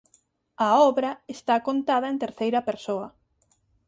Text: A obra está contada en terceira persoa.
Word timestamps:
A 0.65 0.67
obra 0.89 1.11
está 1.35 1.55
contada 1.67 2.07
en 2.13 2.17
terceira 2.23 2.65
persoa. 2.69 3.07